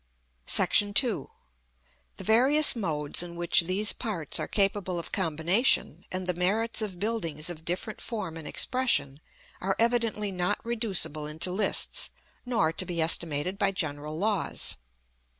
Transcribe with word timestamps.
§II. 1.03 1.27
The 2.17 2.23
various 2.23 2.75
modes 2.75 3.21
in 3.21 3.35
which 3.35 3.61
these 3.61 3.93
parts 3.93 4.39
are 4.39 4.47
capable 4.47 4.97
of 4.97 5.11
combination, 5.11 6.05
and 6.11 6.25
the 6.25 6.33
merits 6.33 6.81
of 6.81 6.97
buildings 6.97 7.51
of 7.51 7.63
different 7.63 8.01
form 8.01 8.35
and 8.35 8.47
expression, 8.47 9.19
are 9.61 9.75
evidently 9.77 10.31
not 10.31 10.57
reducible 10.65 11.27
into 11.27 11.51
lists, 11.51 12.09
nor 12.47 12.73
to 12.73 12.83
be 12.87 12.99
estimated 12.99 13.59
by 13.59 13.69
general 13.69 14.17
laws. 14.17 14.77